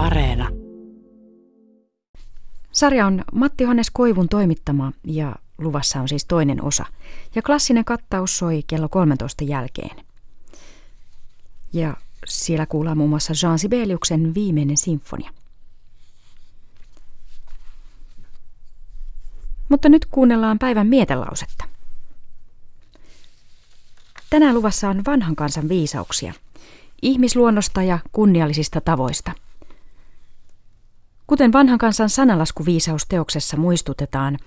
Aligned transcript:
Areena. 0.00 0.48
Sarja 2.72 3.06
on 3.06 3.24
Matti 3.32 3.64
Hannes 3.64 3.90
Koivun 3.90 4.28
toimittama 4.28 4.92
ja 5.04 5.36
luvassa 5.58 6.00
on 6.00 6.08
siis 6.08 6.24
toinen 6.24 6.64
osa. 6.64 6.84
Ja 7.34 7.42
klassinen 7.42 7.84
kattaus 7.84 8.38
soi 8.38 8.62
kello 8.66 8.88
13 8.88 9.44
jälkeen. 9.44 10.04
Ja 11.72 11.96
siellä 12.26 12.66
kuullaan 12.66 12.96
muun 12.96 13.10
muassa 13.10 13.32
Jean 13.42 13.58
Sibeliuksen 13.58 14.34
viimeinen 14.34 14.76
sinfonia. 14.76 15.30
Mutta 19.68 19.88
nyt 19.88 20.06
kuunnellaan 20.06 20.58
päivän 20.58 20.86
mietelausetta. 20.86 21.64
Tänään 24.30 24.54
luvassa 24.54 24.88
on 24.88 25.04
vanhan 25.06 25.36
kansan 25.36 25.68
viisauksia, 25.68 26.32
ihmisluonnosta 27.02 27.82
ja 27.82 27.98
kunniallisista 28.12 28.80
tavoista. 28.80 29.32
Kuten 31.30 31.52
vanhan 31.52 31.78
kansan 31.78 32.08
sananlaskuviisausteoksessa 32.08 33.56
muistutetaan, 33.56 34.38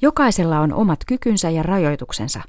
jokaisella 0.00 0.60
on 0.60 0.72
omat 0.72 1.00
kykynsä 1.06 1.50
ja 1.50 1.62
rajoituksensa, 1.62 2.42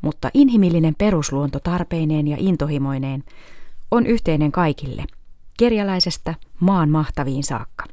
mutta 0.00 0.30
inhimillinen 0.34 0.94
perusluonto 0.94 1.60
tarpeineen 1.60 2.28
ja 2.28 2.36
intohimoineen 2.40 3.24
on 3.90 4.06
yhteinen 4.06 4.52
kaikille, 4.52 5.04
kerjäläisestä 5.58 6.34
maan 6.60 6.90
mahtaviin 6.90 7.44
saakka. 7.44 7.84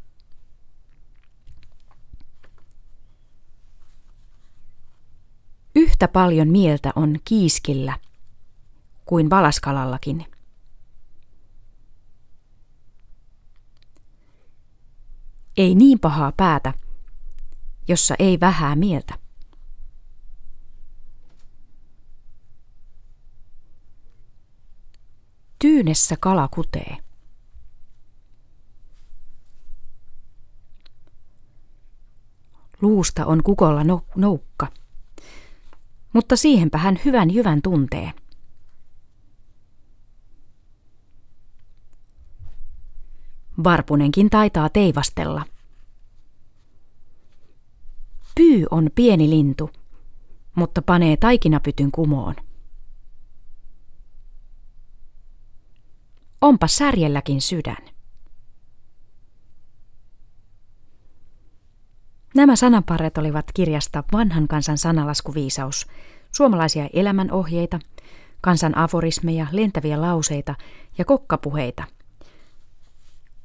Yhtä 5.75 6.07
paljon 6.07 6.47
mieltä 6.47 6.91
on 6.95 7.15
kiiskillä 7.25 7.97
kuin 9.05 9.29
valaskalallakin. 9.29 10.25
Ei 15.61 15.75
niin 15.75 15.99
pahaa 15.99 16.31
päätä, 16.38 16.73
jossa 17.88 18.16
ei 18.19 18.39
vähää 18.39 18.75
mieltä. 18.75 19.13
Tyynessä 25.59 26.16
kala 26.19 26.47
kutee. 26.47 26.97
Luusta 32.81 33.25
on 33.25 33.43
kukolla 33.43 33.83
no- 33.83 34.05
noukka 34.16 34.67
mutta 36.14 36.36
siihenpä 36.36 36.77
hän 36.77 36.99
hyvän 37.05 37.31
jyvän 37.31 37.61
tuntee. 37.61 38.14
Varpunenkin 43.64 44.30
taitaa 44.30 44.70
teivastella. 44.70 45.45
Pyy 48.36 48.66
on 48.72 48.90
pieni 48.95 49.30
lintu, 49.30 49.70
mutta 50.56 50.81
panee 50.81 51.17
taikinapytyn 51.17 51.92
kumoon. 51.92 52.36
Onpa 56.42 56.67
särjelläkin 56.67 57.42
sydän. 57.42 57.78
Nämä 62.36 62.56
sananparret 62.56 63.17
olivat 63.17 63.45
kirjasta 63.54 64.04
Vanhan 64.14 64.48
kansan 64.48 64.78
sanalaskuviisaus, 64.78 65.88
suomalaisia 66.32 66.89
elämänohjeita, 66.94 67.80
kansan 68.42 68.78
aforismeja, 68.78 69.48
lentäviä 69.52 70.02
lauseita 70.02 70.56
ja 70.98 71.06
kokkapuheita. 71.06 71.84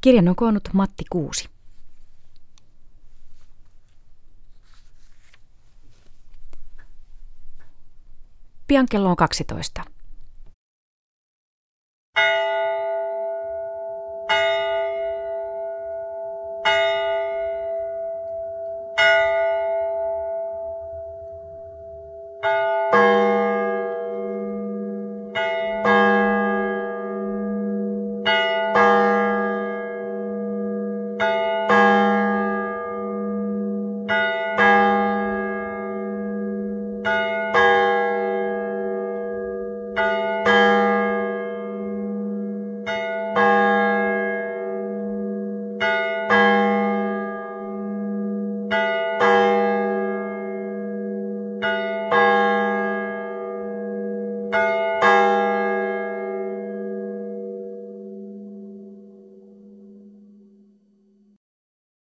Kirjan 0.01 0.29
on 0.29 0.37
koonnut 0.37 0.69
Matti 0.73 1.05
Kuusi. 1.11 1.49
Pian 8.67 8.87
kello 8.91 9.11
on 9.11 9.17
12. 9.17 9.96
Thank 39.97 40.37
you. 40.41 40.46